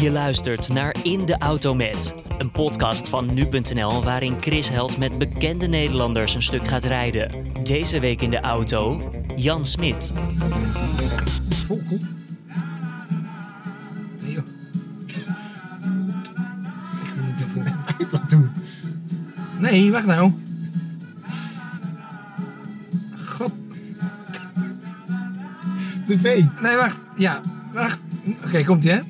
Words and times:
Je 0.00 0.10
luistert 0.10 0.68
naar 0.68 0.96
In 1.02 1.26
de 1.26 1.38
Auto 1.38 1.74
Met, 1.74 2.14
een 2.38 2.50
podcast 2.50 3.08
van 3.08 3.34
nu.nl 3.34 4.04
waarin 4.04 4.40
Chris 4.40 4.68
Held 4.68 4.98
met 4.98 5.18
bekende 5.18 5.66
Nederlanders 5.66 6.34
een 6.34 6.42
stuk 6.42 6.66
gaat 6.66 6.84
rijden. 6.84 7.52
Deze 7.62 8.00
week 8.00 8.22
in 8.22 8.30
de 8.30 8.40
auto 8.40 9.12
Jan 9.36 9.66
Smit. 9.66 10.12
Dat 18.10 18.30
doen. 18.30 18.50
Nee, 19.58 19.90
wacht 19.90 20.06
nou. 20.06 20.32
God. 23.26 23.52
De 26.06 26.18
V. 26.18 26.44
Nee, 26.62 26.76
wacht. 26.76 26.96
Ja, 27.16 27.40
wacht. 27.72 28.00
Oké, 28.44 28.64
komt 28.64 28.84
ie 28.84 28.90
hè. 28.90 29.00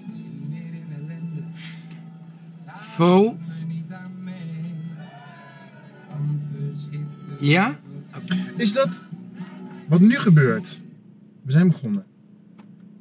Ja? 7.41 7.79
Is 8.57 8.73
dat 8.73 9.03
wat 9.89 10.01
nu 10.01 10.15
gebeurt? 10.15 10.81
We 11.43 11.53
zijn 11.53 11.69
begonnen. 11.69 12.05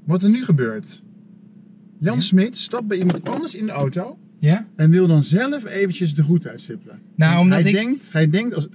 Wat 0.03 0.23
er 0.23 0.29
nu 0.29 0.43
gebeurt. 0.45 1.01
Jan 1.99 2.13
Ja? 2.15 2.19
Smit 2.21 2.57
stapt 2.57 2.87
bij 2.87 2.97
iemand 2.97 3.29
anders 3.29 3.55
in 3.55 3.65
de 3.65 3.71
auto 3.71 4.17
Ja? 4.37 4.67
en 4.75 4.89
wil 4.89 5.07
dan 5.07 5.23
zelf 5.23 5.65
eventjes 5.65 6.15
de 6.15 6.21
route 6.21 6.49
uitstippelen. 6.49 6.99
Nou, 7.15 7.39
omdat 7.39 7.59
hij 7.61 7.69
ik- 7.69 7.75
denkt, 7.75 8.09
hij 8.11 8.29
denkt 8.29 8.55
als, 8.55 8.67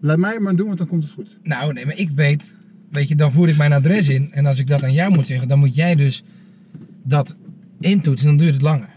laat 0.00 0.18
mij 0.18 0.38
maar 0.40 0.56
doen, 0.56 0.66
want 0.66 0.78
dan 0.78 0.86
komt 0.86 1.02
het 1.02 1.12
goed. 1.12 1.38
Nou, 1.42 1.72
nee, 1.72 1.86
maar 1.86 1.98
ik 1.98 2.10
weet, 2.10 2.54
weet 2.90 3.08
je, 3.08 3.14
dan 3.16 3.32
voer 3.32 3.48
ik 3.48 3.56
mijn 3.56 3.72
adres 3.72 4.08
in. 4.08 4.32
En 4.32 4.46
als 4.46 4.58
ik 4.58 4.66
dat 4.66 4.82
aan 4.82 4.92
jou 4.92 5.12
moet 5.14 5.26
zeggen, 5.26 5.48
dan 5.48 5.58
moet 5.58 5.74
jij 5.74 5.94
dus 5.94 6.22
dat 7.02 7.36
intoetsen, 7.80 8.26
dan 8.28 8.36
duurt 8.36 8.52
het 8.52 8.62
langer. 8.62 8.88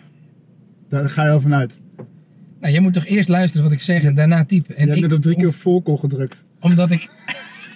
Daar 0.90 1.10
ga 1.10 1.24
je 1.26 1.32
al 1.32 1.42
vanuit. 1.42 1.80
Nou, 2.60 2.74
jij 2.74 2.82
moet 2.82 2.94
toch 2.94 3.06
eerst 3.06 3.30
luisteren 3.30 3.64
wat 3.66 3.74
ik 3.74 3.80
zeg 3.82 4.04
en 4.04 4.16
daarna 4.16 4.46
typen. 4.46 4.76
En 4.76 4.86
je 4.86 4.90
hebt 4.92 5.02
net 5.02 5.14
op 5.14 5.22
drie 5.22 5.36
keer 5.36 5.54
volkel 5.54 5.98
gedrukt. 5.98 6.44
Omdat 6.60 6.92
ik, 6.92 7.10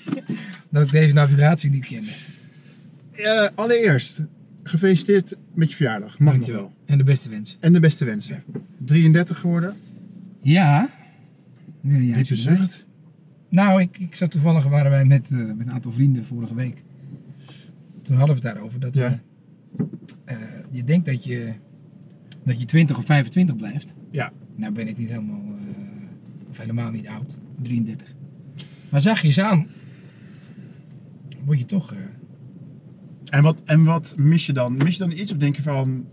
dat 0.71 0.85
ik 0.85 0.91
deze 0.91 1.13
navigatie 1.13 1.69
niet 1.69 1.85
kende. 1.85 2.11
Eh, 3.11 3.47
allereerst, 3.55 4.25
gefeliciteerd 4.63 5.35
met 5.53 5.69
je 5.69 5.75
verjaardag. 5.75 6.09
Mag 6.09 6.19
nog 6.19 6.31
Dankjewel. 6.33 6.61
wel. 6.61 6.73
En 6.85 6.97
de 6.97 7.03
beste 7.03 7.29
wensen. 7.29 7.57
En 7.59 7.73
de 7.73 7.79
beste 7.79 8.05
wensen. 8.05 8.43
33 8.85 9.39
geworden. 9.39 9.75
Ja. 10.41 10.89
Weer 11.81 11.93
een 11.95 11.99
Diepe 12.01 12.15
jaartje 12.15 12.35
erbij. 12.35 12.55
zucht. 12.57 12.85
Nou, 13.49 13.81
ik, 13.81 13.97
ik 13.97 14.15
zat 14.15 14.31
toevallig, 14.31 14.63
waren 14.67 14.91
wij 14.91 15.05
met, 15.05 15.23
eh, 15.31 15.37
met 15.37 15.59
een 15.59 15.71
aantal 15.71 15.91
vrienden 15.91 16.25
vorige 16.25 16.55
week. 16.55 16.83
Toen 18.01 18.15
hadden 18.17 18.35
we 18.35 18.47
het 18.47 18.53
daarover. 18.53 18.79
Dat 18.79 18.95
Ja. 18.95 19.19
we, 19.77 19.83
eh, 20.25 20.37
je 20.71 20.83
denkt 20.83 21.05
dat 21.05 21.23
je, 21.23 21.51
dat 22.45 22.59
je 22.59 22.65
20 22.65 22.97
of 22.97 23.05
25 23.05 23.55
blijft. 23.55 23.95
Ja. 24.11 24.31
Nou 24.55 24.73
ben 24.73 24.87
ik 24.87 24.97
niet 24.97 25.09
helemaal, 25.09 25.41
eh, 25.45 26.49
of 26.49 26.57
helemaal 26.57 26.91
niet 26.91 27.07
oud. 27.07 27.37
33. 27.61 28.15
Maar 28.89 29.01
zag 29.01 29.21
je 29.21 29.27
eens 29.27 29.39
aan, 29.39 29.67
word 31.45 31.59
je 31.59 31.65
toch... 31.65 31.93
eh, 31.93 31.99
En 33.29 33.43
wat, 33.43 33.61
en 33.65 33.83
wat 33.83 34.15
mis 34.17 34.45
je 34.45 34.53
dan? 34.53 34.77
Mis 34.77 34.93
je 34.97 34.99
dan 35.07 35.11
iets 35.11 35.31
of 35.31 35.37
denk 35.37 35.55
je 35.55 35.61
van... 35.61 36.05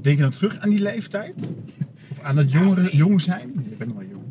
Denk 0.00 0.16
je 0.16 0.22
dan 0.22 0.30
terug 0.30 0.58
aan 0.58 0.70
die 0.70 0.82
leeftijd? 0.82 1.52
Of 2.10 2.20
aan 2.20 2.36
het 2.36 2.52
jongere, 2.52 2.82
nee. 2.82 2.96
jong 2.96 3.20
zijn? 3.20 3.48
Je 3.70 3.76
bent 3.76 3.90
nog 3.94 3.98
wel 3.98 4.08
jong. 4.10 4.24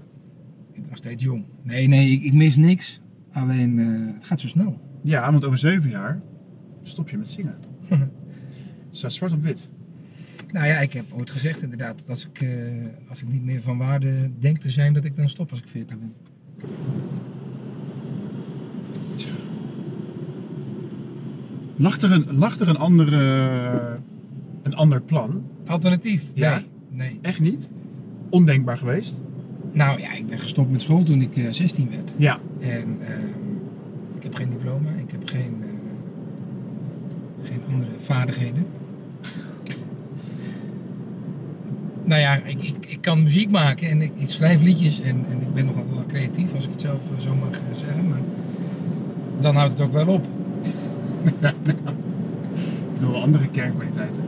ik 0.71 0.79
ben 0.81 0.85
nog 0.89 0.97
steeds 0.97 1.23
jong. 1.23 1.45
Nee, 1.63 1.87
nee, 1.87 2.11
ik, 2.11 2.23
ik 2.23 2.33
mis 2.33 2.55
niks. 2.55 3.01
Alleen, 3.31 3.79
eh, 3.79 4.13
het 4.15 4.25
gaat 4.25 4.39
zo 4.39 4.47
snel. 4.47 4.81
Ja, 5.03 5.31
want 5.31 5.45
over 5.45 5.57
zeven 5.57 5.89
jaar 5.89 6.21
stop 6.83 7.09
je 7.09 7.17
met 7.17 7.31
zingen. 7.31 7.55
Het 7.87 7.99
staat 8.97 9.13
zwart 9.13 9.31
op 9.33 9.41
wit. 9.43 9.69
Nou 10.53 10.67
ja, 10.67 10.79
ik 10.79 10.93
heb 10.93 11.05
ooit 11.13 11.29
gezegd 11.29 11.61
inderdaad, 11.61 11.97
dat 11.97 12.09
als 12.09 12.27
ik, 12.27 12.41
eh, 12.41 12.49
als 13.09 13.21
ik 13.21 13.27
niet 13.27 13.43
meer 13.43 13.61
van 13.61 13.77
waarde 13.77 14.31
denk 14.39 14.57
te 14.57 14.69
zijn, 14.69 14.93
dat 14.93 15.03
ik 15.03 15.15
dan 15.15 15.29
stop 15.29 15.49
als 15.49 15.59
ik 15.59 15.67
40 15.67 15.97
ben. 15.99 16.13
Lag 21.75 22.01
er 22.01 22.11
een, 22.11 22.37
lag 22.37 22.59
er 22.59 22.69
een, 22.69 22.77
andere, 22.77 23.19
een 24.63 24.75
ander 24.75 25.01
plan? 25.01 25.43
Alternatief? 25.65 26.23
Ja? 26.33 26.53
Nee. 26.53 26.67
nee. 26.89 27.19
Echt 27.21 27.39
niet? 27.39 27.67
Ondenkbaar 28.29 28.77
geweest? 28.77 29.15
Nou 29.71 29.99
ja, 29.99 30.13
ik 30.13 30.27
ben 30.27 30.39
gestopt 30.39 30.71
met 30.71 30.81
school 30.81 31.03
toen 31.03 31.21
ik 31.21 31.37
eh, 31.37 31.51
16 31.51 31.89
werd. 31.89 32.11
Ja. 32.15 32.39
En 32.59 32.97
eh, 32.99 33.17
ik 34.15 34.23
heb 34.23 34.35
geen 34.35 34.49
diploma, 34.49 34.89
ik 34.89 35.11
heb 35.11 35.27
geen, 35.27 35.63
eh, 35.63 35.67
geen 37.49 37.61
andere 37.73 37.91
vaardigheden. 37.99 38.65
Nou 42.03 42.21
ja, 42.21 42.35
ik, 42.35 42.63
ik, 42.63 42.85
ik 42.87 42.97
kan 43.01 43.23
muziek 43.23 43.51
maken 43.51 43.89
en 43.89 44.01
ik, 44.01 44.11
ik 44.15 44.29
schrijf 44.29 44.61
liedjes 44.61 45.01
en, 45.01 45.25
en 45.29 45.41
ik 45.41 45.53
ben 45.53 45.65
nogal 45.65 45.85
wel 45.93 46.03
creatief, 46.07 46.53
als 46.53 46.63
ik 46.65 46.71
het 46.71 46.81
zelf 46.81 47.01
eh, 47.11 47.19
zo 47.19 47.35
mag 47.35 47.49
eh, 47.49 47.77
zeggen. 47.77 48.07
Maar 48.07 48.21
dan 49.39 49.55
houdt 49.55 49.71
het 49.71 49.81
ook 49.81 49.93
wel 49.93 50.07
op. 50.07 50.25
Wel 52.99 53.21
andere 53.21 53.47
kernkwaliteiten. 53.47 54.23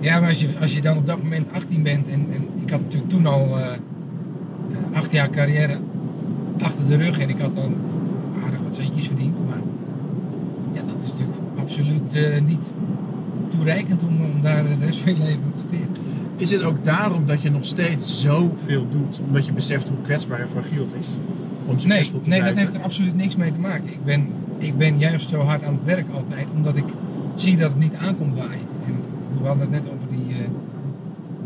Ja, 0.00 0.20
maar 0.20 0.28
als 0.28 0.40
je, 0.40 0.48
als 0.60 0.74
je 0.74 0.80
dan 0.80 0.96
op 0.96 1.06
dat 1.06 1.22
moment 1.22 1.52
18 1.52 1.82
bent 1.82 2.08
en, 2.08 2.26
en 2.32 2.48
ik 2.62 2.70
had 2.70 2.80
natuurlijk 2.80 3.10
toen 3.10 3.26
al 3.26 3.58
eh, 3.58 3.66
acht 4.92 5.12
jaar 5.12 5.30
carrière 5.30 5.78
achter 6.58 6.86
de 6.86 6.96
rug 6.96 7.18
en 7.18 7.28
ik 7.28 7.38
had 7.38 7.54
dan 7.54 7.74
aardig 8.44 8.60
wat 8.62 8.74
centjes 8.74 9.06
verdiend, 9.06 9.46
maar 9.46 9.60
ja, 10.72 10.82
dat 10.92 11.02
is 11.02 11.10
natuurlijk 11.10 11.38
absoluut 11.58 12.42
niet 12.46 12.70
toereikend 13.48 14.02
om, 14.02 14.20
om 14.20 14.42
daar 14.42 14.62
de 14.62 14.84
rest 14.84 15.00
van 15.00 15.14
je 15.14 15.22
leven 15.22 15.42
op 15.52 15.56
te 15.56 15.66
teren. 15.66 15.99
Is 16.40 16.50
het 16.50 16.62
ook 16.62 16.84
daarom 16.84 17.26
dat 17.26 17.42
je 17.42 17.50
nog 17.50 17.64
steeds 17.64 18.20
zoveel 18.20 18.86
doet? 18.90 19.20
Omdat 19.26 19.46
je 19.46 19.52
beseft 19.52 19.88
hoe 19.88 20.02
kwetsbaar 20.02 20.40
en 20.40 20.48
fragiel 20.48 20.86
het 20.86 20.94
is? 21.00 21.08
Om 21.66 21.74
Nee, 21.74 21.80
succesvol 21.80 22.20
te 22.20 22.28
nee, 22.28 22.42
dat 22.42 22.56
heeft 22.56 22.74
er 22.74 22.82
absoluut 22.82 23.16
niks 23.16 23.36
mee 23.36 23.52
te 23.52 23.58
maken. 23.58 23.88
Ik 23.88 24.04
ben, 24.04 24.26
ik 24.58 24.78
ben 24.78 24.98
juist 24.98 25.28
zo 25.28 25.40
hard 25.40 25.64
aan 25.64 25.74
het 25.74 25.84
werk 25.84 26.06
altijd, 26.10 26.50
omdat 26.50 26.76
ik 26.76 26.84
zie 27.34 27.56
dat 27.56 27.70
het 27.70 27.78
niet 27.78 27.94
aankomt 27.94 28.36
waaien. 28.36 28.66
En 28.86 28.94
we 29.40 29.46
hadden 29.46 29.72
het 29.72 29.82
net 29.82 29.92
over 29.92 30.08
die, 30.08 30.34
eh, 30.36 30.44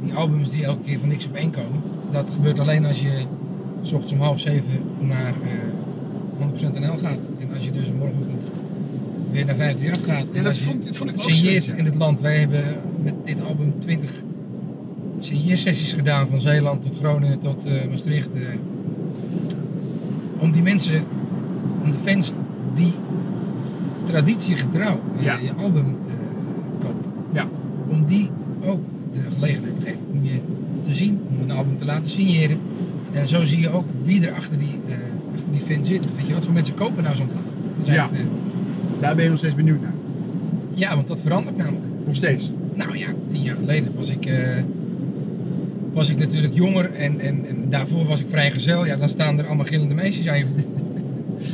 die 0.02 0.14
albums 0.14 0.50
die 0.50 0.64
elke 0.64 0.82
keer 0.82 0.98
van 0.98 1.08
niks 1.08 1.26
op 1.26 1.34
één 1.34 1.50
komen. 1.50 1.82
Dat 2.10 2.30
gebeurt 2.30 2.58
alleen 2.58 2.84
als 2.84 3.00
je 3.00 3.26
s 3.82 3.92
ochtends 3.92 4.12
om 4.12 4.20
half 4.20 4.40
zeven 4.40 4.80
naar 5.00 5.34
eh 5.42 5.50
100% 6.38 6.80
NL 6.80 6.98
gaat. 6.98 7.28
En 7.38 7.54
als 7.54 7.64
je 7.64 7.70
dus 7.70 7.92
morgenochtend 7.98 8.48
weer 9.30 9.44
naar 9.44 9.54
538 9.54 10.04
gaat. 10.04 10.28
Ja, 10.32 10.38
en 10.38 10.44
dat 10.44 10.46
als 10.46 10.58
je 10.58 10.64
vond, 10.64 10.90
vond 10.92 11.10
ik 11.10 11.20
ook 11.20 11.28
ja. 11.30 11.74
in 11.74 11.84
het 11.84 11.94
land. 11.94 12.20
Wij 12.20 12.38
hebben 12.38 12.64
met 13.02 13.14
dit 13.24 13.36
album 13.42 13.74
20 13.78 14.22
signeersessies 15.24 15.92
gedaan, 15.92 16.28
van 16.28 16.40
Zeeland 16.40 16.82
tot 16.82 16.96
Groningen 16.96 17.38
tot 17.38 17.64
eh, 17.66 17.88
Maastricht. 17.88 18.34
eh. 18.34 18.40
om 20.38 20.52
die 20.52 20.62
mensen, 20.62 21.04
om 21.82 21.90
de 21.90 21.98
fans 21.98 22.32
die 22.74 22.92
traditiegetrouw 24.04 25.00
Ja. 25.18 25.38
je 25.38 25.52
album 25.52 25.84
eh, 25.86 26.14
kopen, 26.78 27.10
Ja. 27.32 27.46
om 27.88 28.04
die 28.04 28.30
ook 28.64 28.80
de 29.12 29.20
gelegenheid 29.34 29.74
te 29.76 29.82
geven 29.82 29.98
om 30.12 30.24
je 30.24 30.38
te 30.82 30.94
zien, 30.94 31.20
om 31.30 31.42
een 31.42 31.56
album 31.56 31.76
te 31.76 31.84
laten 31.84 32.10
signeren. 32.10 32.58
En 33.12 33.26
zo 33.26 33.44
zie 33.44 33.60
je 33.60 33.70
ook 33.70 33.84
wie 34.02 34.26
er 34.26 34.34
achter 34.34 34.58
die, 34.58 34.80
achter 35.34 35.52
die 35.52 35.60
fan 35.76 35.84
zit. 35.84 36.08
Weet 36.16 36.26
je, 36.26 36.34
wat 36.34 36.44
voor 36.44 36.54
mensen 36.54 36.74
kopen 36.74 37.02
nou 37.02 37.16
zo'n 37.16 37.28
plaat? 37.28 37.86
Ja. 37.94 38.10
Daar 39.00 39.14
ben 39.14 39.24
je 39.24 39.30
nog 39.30 39.38
steeds 39.38 39.54
benieuwd 39.54 39.80
naar. 39.80 39.92
ja, 40.74 40.94
want 40.94 41.06
dat 41.08 41.20
verandert 41.20 41.56
namelijk. 41.56 41.84
Nog 42.06 42.14
steeds. 42.14 42.52
Nou 42.74 42.96
ja, 42.98 43.06
tien 43.28 43.42
jaar 43.42 43.56
geleden 43.56 43.92
was 43.96 44.08
ik, 44.10 44.26
was 45.94 46.08
ik 46.08 46.18
natuurlijk 46.18 46.54
jonger 46.54 46.92
en, 46.92 47.20
en, 47.20 47.46
en 47.48 47.56
daarvoor 47.68 48.04
was 48.06 48.20
ik 48.20 48.26
vrijgezel. 48.28 48.86
Ja, 48.86 48.96
dan 48.96 49.08
staan 49.08 49.38
er 49.38 49.46
allemaal 49.46 49.64
gillende 49.64 49.94
meisjes 49.94 50.28
aan 50.28 50.38
je. 50.38 50.44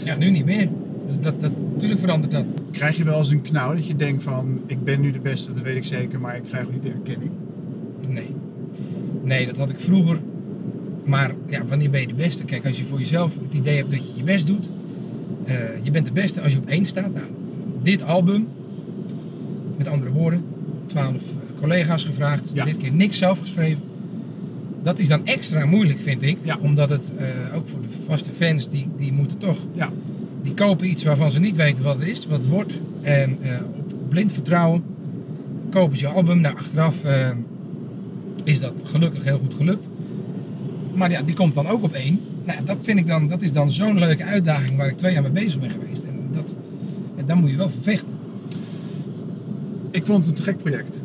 Ja, 0.04 0.16
nu 0.16 0.30
niet 0.30 0.44
meer. 0.44 0.68
Dus 1.06 1.18
dat, 1.20 1.40
dat, 1.40 1.52
natuurlijk 1.72 2.00
verandert 2.00 2.32
dat. 2.32 2.44
Krijg 2.70 2.96
je 2.96 3.04
wel 3.04 3.18
eens 3.18 3.30
een 3.30 3.42
knauw 3.42 3.74
dat 3.74 3.86
je 3.86 3.96
denkt 3.96 4.22
van... 4.22 4.60
Ik 4.66 4.84
ben 4.84 5.00
nu 5.00 5.12
de 5.12 5.18
beste, 5.18 5.52
dat 5.52 5.62
weet 5.62 5.76
ik 5.76 5.84
zeker, 5.84 6.20
maar 6.20 6.36
ik 6.36 6.42
krijg 6.42 6.70
niet 6.72 6.82
de 6.82 6.90
erkenning. 6.90 7.30
Nee. 8.08 8.34
Nee, 9.22 9.46
dat 9.46 9.56
had 9.56 9.70
ik 9.70 9.80
vroeger. 9.80 10.18
Maar 11.04 11.34
ja, 11.46 11.64
wanneer 11.66 11.90
ben 11.90 12.00
je 12.00 12.06
de 12.06 12.14
beste? 12.14 12.44
Kijk, 12.44 12.66
als 12.66 12.78
je 12.78 12.84
voor 12.84 12.98
jezelf 12.98 13.34
het 13.42 13.54
idee 13.54 13.76
hebt 13.76 13.90
dat 13.90 13.98
je 13.98 14.12
je 14.16 14.22
best 14.22 14.46
doet. 14.46 14.68
eh, 15.44 15.54
je 15.82 15.90
bent 15.90 16.06
de 16.06 16.12
beste 16.12 16.40
als 16.40 16.52
je 16.52 16.58
op 16.58 16.68
één 16.68 16.84
staat. 16.84 17.14
Nou, 17.14 17.26
dit 17.82 18.02
album, 18.02 18.48
met 19.76 19.88
andere 19.88 20.10
woorden, 20.10 20.44
twaalf 20.86 21.14
eh, 21.14 21.60
collega's 21.60 22.04
gevraagd. 22.04 22.50
Ja. 22.52 22.64
Dit 22.64 22.76
keer 22.76 22.92
niks 22.92 23.18
zelf 23.18 23.38
geschreven. 23.38 23.80
Dat 24.82 24.98
is 24.98 25.08
dan 25.08 25.26
extra 25.26 25.66
moeilijk, 25.66 26.00
vind 26.00 26.22
ik. 26.22 26.36
Ja. 26.42 26.58
Omdat 26.60 26.88
het 26.88 27.12
eh, 27.16 27.56
ook 27.56 27.68
voor 27.68 27.80
de 27.80 27.88
vaste 28.06 28.32
fans, 28.32 28.68
die, 28.68 28.86
die 28.98 29.12
moeten 29.12 29.38
toch 29.38 29.58
Ja. 29.74 29.90
die 30.42 30.54
kopen 30.54 30.90
iets 30.90 31.02
waarvan 31.02 31.32
ze 31.32 31.40
niet 31.40 31.56
weten 31.56 31.84
wat 31.84 31.98
het 31.98 32.08
is, 32.08 32.26
wat 32.26 32.38
het 32.38 32.48
wordt. 32.48 32.72
En 33.02 33.38
eh, 33.42 33.56
op 33.76 34.08
blind 34.08 34.32
vertrouwen 34.32 34.82
kopen 35.70 35.98
ze 35.98 36.06
je 36.06 36.12
album. 36.12 36.40
Nou, 36.40 36.56
achteraf 36.56 37.04
eh, 37.04 37.30
is 38.44 38.60
dat 38.60 38.82
gelukkig 38.84 39.24
heel 39.24 39.38
goed 39.38 39.54
gelukt. 39.54 39.88
Maar 40.94 41.10
ja, 41.10 41.22
die 41.22 41.34
komt 41.34 41.54
dan 41.54 41.66
ook 41.66 41.82
op 41.82 41.92
één. 41.92 42.20
Nou, 42.44 42.64
dat 42.64 42.76
vind 42.82 42.98
ik 42.98 43.06
dan, 43.06 43.28
dat 43.28 43.42
is 43.42 43.52
dan 43.52 43.72
zo'n 43.72 43.98
leuke 43.98 44.24
uitdaging 44.24 44.76
waar 44.76 44.88
ik 44.88 44.96
twee 44.98 45.12
jaar 45.12 45.22
mee 45.22 45.30
bezig 45.32 45.60
ben 45.60 45.70
geweest. 45.70 46.02
En 46.02 46.28
dat, 46.32 46.54
en 47.16 47.26
dan 47.26 47.38
moet 47.38 47.50
je 47.50 47.56
wel 47.56 47.70
vervechten. 47.70 48.18
Ik 49.90 50.06
vond 50.06 50.18
het 50.18 50.28
een 50.28 50.34
te 50.34 50.42
gek 50.42 50.58
project. 50.58 51.00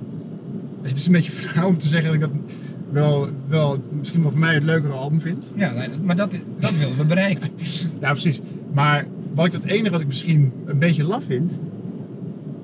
Het 0.81 0.98
is 0.98 1.06
een 1.06 1.12
beetje 1.12 1.31
flauw 1.42 1.68
om 1.68 1.77
te 1.77 1.88
zeggen 1.88 2.06
dat 2.06 2.16
ik 2.16 2.22
dat 2.22 2.45
wel, 2.92 3.28
wel 3.48 3.84
misschien 4.00 4.22
wel 4.22 4.32
voor 4.32 4.40
mij 4.40 4.54
het 4.54 4.64
leukere 4.64 4.94
album 4.94 5.22
vind. 5.22 5.54
Ja, 5.56 5.88
maar 6.04 6.16
dat, 6.16 6.32
dat 6.60 6.78
willen 6.78 6.98
we 6.98 7.06
bereiken. 7.06 7.50
Ja, 8.02 8.12
precies. 8.12 8.42
Maar 8.74 9.06
wat 9.34 9.46
ik 9.46 9.52
het 9.52 9.66
enige 9.66 9.92
wat 9.92 10.02
ik 10.02 10.08
misschien 10.08 10.52
een 10.66 10.80
beetje 10.80 11.04
laf 11.04 11.24
vind, 11.24 11.60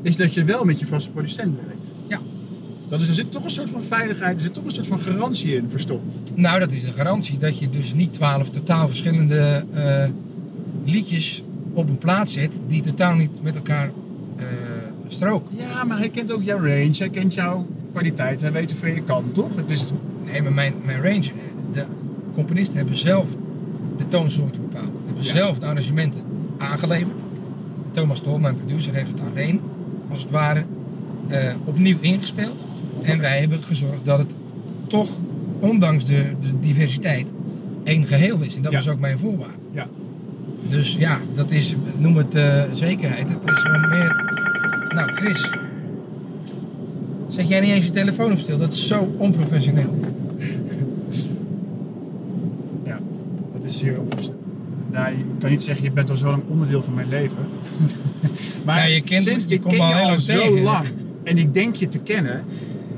is 0.01 0.17
dat 0.17 0.33
je 0.33 0.43
wel 0.43 0.63
met 0.63 0.79
je 0.79 0.87
vaste 0.87 1.11
producent 1.11 1.55
werkt. 1.55 1.87
Ja. 2.07 2.19
Dat 2.89 3.01
is, 3.01 3.07
er 3.07 3.13
zit 3.13 3.31
toch 3.31 3.43
een 3.43 3.49
soort 3.49 3.69
van 3.69 3.83
veiligheid, 3.83 4.35
er 4.35 4.41
zit 4.41 4.53
toch 4.53 4.65
een 4.65 4.71
soort 4.71 4.87
van 4.87 4.99
garantie 4.99 5.55
in 5.55 5.69
verstopt. 5.69 6.21
Nou, 6.35 6.59
dat 6.59 6.71
is 6.71 6.83
de 6.83 6.91
garantie 6.91 7.37
dat 7.37 7.59
je 7.59 7.69
dus 7.69 7.93
niet 7.93 8.13
twaalf 8.13 8.49
totaal 8.49 8.87
verschillende 8.87 9.65
eh, 9.73 10.09
liedjes 10.85 11.43
op 11.73 11.89
een 11.89 11.97
plaat 11.97 12.29
zet 12.29 12.59
die 12.67 12.81
totaal 12.81 13.15
niet 13.15 13.41
met 13.41 13.55
elkaar 13.55 13.91
eh, 14.37 14.45
stroken. 15.07 15.57
Ja, 15.57 15.83
maar 15.83 15.97
hij 15.97 16.09
kent 16.09 16.31
ook 16.31 16.43
jouw 16.43 16.57
range, 16.57 16.95
hij 16.97 17.09
kent 17.09 17.33
jouw 17.33 17.67
kwaliteit, 17.91 18.41
hij 18.41 18.51
weet 18.51 18.71
hoeveel 18.71 18.93
je 18.93 19.03
kan, 19.03 19.31
toch? 19.31 19.55
Het 19.55 19.71
is, 19.71 19.91
Nee, 20.31 20.41
maar 20.41 20.53
mijn, 20.53 20.73
mijn 20.85 21.01
range, 21.01 21.31
de 21.73 21.83
componisten 22.33 22.77
hebben 22.77 22.97
zelf 22.97 23.27
de 23.97 24.07
toonsoorten 24.07 24.61
bepaald. 24.61 25.03
Hebben 25.05 25.23
Ja. 25.23 25.31
zelf 25.31 25.59
de 25.59 25.65
arrangementen 25.65 26.21
aangeleverd. 26.57 27.15
Thomas 27.91 28.19
Tol, 28.19 28.39
mijn 28.39 28.55
producer, 28.57 28.93
heeft 28.93 29.09
het 29.11 29.21
alleen, 29.31 29.59
als 30.09 30.21
het 30.21 30.31
ware, 30.31 30.63
eh, 31.27 31.53
opnieuw 31.65 31.97
ingespeeld. 32.01 32.63
En 33.01 33.19
wij 33.19 33.39
hebben 33.39 33.63
gezorgd 33.63 34.05
dat 34.05 34.17
het 34.19 34.35
toch, 34.87 35.09
ondanks 35.59 36.05
de, 36.05 36.23
de 36.41 36.59
diversiteit, 36.59 37.27
één 37.83 38.05
geheel 38.05 38.37
is. 38.41 38.55
En 38.55 38.61
dat 38.61 38.71
Ja. 38.71 38.77
was 38.77 38.89
ook 38.89 38.99
mijn 38.99 39.19
voorwaarde. 39.19 39.53
ja. 39.71 39.87
Dus 40.69 40.95
ja, 40.95 41.19
dat 41.33 41.51
is, 41.51 41.75
noem 41.97 42.15
het 42.17 42.35
eh, 42.35 42.63
zekerheid. 42.71 43.27
Het 43.27 43.45
is 43.45 43.61
gewoon 43.61 43.89
meer. 43.89 44.25
Nou, 44.95 45.11
Chris. 45.13 45.51
Zet 47.29 47.47
jij 47.47 47.59
niet 47.59 47.69
eens 47.71 47.85
je 47.85 47.91
telefoon 47.91 48.31
op 48.31 48.39
stil? 48.39 48.57
Dat 48.57 48.71
is 48.71 48.87
zo 48.87 49.13
onprofessioneel. 49.17 49.99
Ja, 52.83 52.99
dat 53.53 53.61
is 53.63 53.70
zeer. 53.81 53.97
Nou, 54.91 55.09
je 55.17 55.23
kan 55.39 55.49
niet 55.49 55.63
zeggen, 55.63 55.83
je 55.83 55.91
bent 55.91 56.09
al 56.09 56.15
zo 56.17 56.29
lang 56.29 56.43
onderdeel 56.47 56.83
van 56.83 56.93
mijn 56.93 57.07
leven. 57.09 57.37
maar 58.65 58.77
Ja, 58.77 58.83
je 58.95 59.01
kent- 59.01 59.23
sinds 59.23 59.45
je 59.47 59.53
ik 59.53 59.61
ken 59.61 59.79
al 59.79 59.87
je 59.87 59.93
heel 59.93 60.03
al 60.03 60.09
lang 60.09 60.21
zo 60.21 60.39
tegen. 60.41 60.61
lang 60.61 60.85
en 61.23 61.37
ik 61.37 61.53
denk 61.53 61.75
je 61.75 61.87
te 61.87 61.99
kennen. 61.99 62.43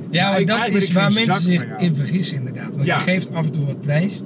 Ja, 0.10 0.30
Maar 0.30 0.40
ik- 0.40 0.48
dat 0.48 0.68
is 0.68 0.84
ik 0.88 0.94
waar 0.94 1.14
mensen 1.14 1.42
zich 1.42 1.66
in 1.78 1.96
vergissen, 1.96 2.38
inderdaad. 2.38 2.76
Want 2.76 2.86
Ja. 2.88 2.98
je 2.98 3.04
geeft 3.04 3.34
af 3.34 3.46
en 3.46 3.52
toe 3.52 3.66
wat 3.66 3.82
prijs. 3.82 4.22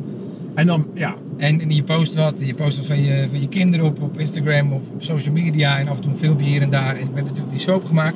En 0.56 0.68
dan, 0.68 0.88
ja, 0.94 1.16
En, 1.38 1.62
en 1.62 1.70
je 1.72 1.84
post 1.84 2.14
wat. 2.16 2.34
Je 2.40 2.54
post 2.54 2.78
wat 2.78 2.86
van 2.86 3.02
je, 3.04 3.28
van 3.32 3.42
je 3.42 3.48
kinderen 3.48 3.86
op, 3.86 4.02
op 4.02 4.20
Instagram 4.20 4.74
of 4.74 4.82
op 4.94 5.04
social 5.04 5.34
media. 5.34 5.80
En 5.80 5.88
af 5.88 5.96
en 5.96 6.02
toe 6.02 6.12
een 6.12 6.18
filmpje 6.18 6.46
hier 6.46 6.62
en 6.62 6.70
daar. 6.70 6.90
En 6.90 6.96
we 6.96 7.04
hebben 7.04 7.24
natuurlijk 7.24 7.50
die 7.52 7.60
soap 7.60 7.86
gemaakt. 7.86 8.16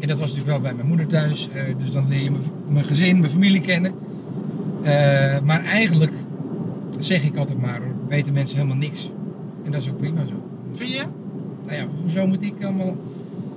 En 0.00 0.08
dat 0.08 0.18
was 0.18 0.28
natuurlijk 0.28 0.46
wel 0.46 0.60
bij 0.60 0.74
mijn 0.74 0.86
moeder 0.88 1.06
thuis. 1.06 1.48
Eh, 1.54 1.62
dus 1.78 1.90
dan 1.92 2.08
leer 2.08 2.22
je 2.22 2.30
mijn, 2.30 2.42
mijn 2.68 2.84
gezin, 2.84 3.18
mijn 3.20 3.32
familie 3.32 3.60
kennen. 3.60 3.92
Eh, 4.82 5.40
maar 5.44 5.64
eigenlijk 5.64 6.12
zeg 6.98 7.24
ik 7.24 7.36
altijd 7.36 7.60
maar, 7.60 7.80
weten 8.08 8.32
mensen 8.32 8.56
helemaal 8.56 8.76
niks. 8.78 9.10
En 9.64 9.70
dat 9.72 9.80
is 9.80 9.88
ook 9.88 9.98
prima 9.98 10.26
zo. 10.26 10.48
vind 10.72 10.90
je? 10.92 11.04
Nou 11.66 11.78
ja, 11.78 11.86
hoezo 12.00 12.26
moet 12.26 12.42
ik 12.42 12.64
allemaal 12.64 12.96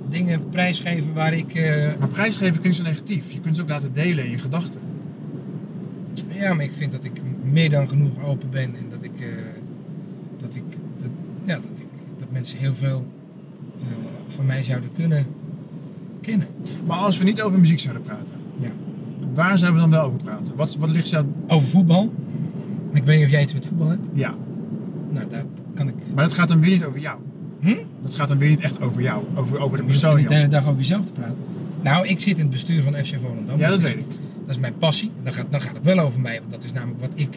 dingen 0.08 0.48
prijsgeven 0.50 1.14
waar 1.14 1.32
ik... 1.34 1.54
eh, 1.54 1.88
Maar 1.98 2.08
prijsgeven 2.08 2.60
kun 2.60 2.70
je 2.70 2.76
zo 2.76 2.82
negatief. 2.82 3.32
Je 3.32 3.40
kunt 3.40 3.56
ze 3.56 3.62
ook 3.62 3.68
laten 3.68 3.92
delen 3.94 4.24
in 4.24 4.30
je 4.30 4.38
gedachten. 4.38 4.80
Ja, 6.28 6.54
maar 6.54 6.64
ik 6.64 6.72
vind 6.76 6.92
dat 6.92 7.04
ik 7.04 7.20
meer 7.42 7.70
dan 7.70 7.88
genoeg 7.88 8.24
open 8.24 8.50
ben 8.50 8.62
en 8.76 8.84
dat 8.90 9.02
ik, 9.02 9.20
eh, 9.20 9.26
dat, 10.40 10.54
ik 10.54 10.62
dat, 10.98 11.08
ja, 11.44 11.54
dat, 11.54 11.64
ik 11.78 11.86
dat 12.18 12.30
mensen 12.30 12.58
heel 12.58 12.74
veel 12.74 13.06
eh, 13.82 13.86
van 14.28 14.46
mij 14.46 14.62
zouden 14.62 14.90
kunnen 14.94 15.26
kennen. 16.20 16.46
Maar 16.86 16.96
als 16.96 17.18
we 17.18 17.24
niet 17.24 17.42
over 17.42 17.58
muziek 17.60 17.80
zouden 17.80 18.02
praten, 18.02 18.34
Ja. 18.58 18.68
waar 19.34 19.58
zouden 19.58 19.82
we 19.82 19.88
dan 19.90 19.98
wel 20.00 20.08
over 20.08 20.22
praten? 20.22 20.56
Wat, 20.56 20.76
wat 20.76 20.90
ligt 20.90 21.08
jou... 21.08 21.24
Over 21.48 21.68
voetbal. 21.68 22.12
Ik 22.92 23.04
weet 23.04 23.16
niet 23.16 23.24
of 23.26 23.30
jij 23.32 23.42
iets 23.42 23.54
met 23.54 23.66
voetbal 23.66 23.88
hebt. 23.88 24.02
Ja, 24.12 24.34
Nou, 25.10 25.26
daar 25.30 25.44
kan 25.74 25.88
ik. 25.88 25.94
maar 26.14 26.24
dat 26.24 26.32
gaat 26.32 26.48
dan 26.48 26.60
weer 26.60 26.70
niet 26.70 26.84
over 26.84 27.00
jou. 27.00 27.18
Hm? 27.60 27.74
Dat 28.02 28.14
gaat 28.14 28.28
dan 28.28 28.38
weer 28.38 28.48
niet 28.48 28.60
echt 28.60 28.80
over 28.80 29.02
jou. 29.02 29.24
Over, 29.34 29.58
over 29.58 29.76
de 29.76 29.82
Je 29.84 29.88
hoeft 29.90 30.00
persoon. 30.00 30.16
niet 30.16 30.28
de 30.28 30.34
hele 30.34 30.40
Jan. 30.48 30.60
dag 30.60 30.68
over 30.68 30.80
jezelf 30.80 31.04
te 31.04 31.12
praten. 31.12 31.36
Nou, 31.82 32.06
ik 32.06 32.20
zit 32.20 32.34
in 32.36 32.42
het 32.42 32.50
bestuur 32.50 32.82
van 32.82 32.92
FC 32.94 33.14
Volendam. 33.24 33.58
Ja, 33.58 33.68
dat 33.70 33.80
weet 33.80 33.94
ik. 33.96 34.04
Dat 34.40 34.54
is 34.54 34.58
mijn 34.58 34.74
passie. 34.78 35.10
Dan 35.22 35.32
gaat, 35.32 35.46
dan 35.50 35.60
gaat 35.60 35.74
het 35.74 35.84
wel 35.84 35.98
over 35.98 36.20
mij. 36.20 36.38
Want 36.38 36.50
dat 36.50 36.64
is 36.64 36.72
namelijk 36.72 37.00
wat 37.00 37.10
ik 37.14 37.28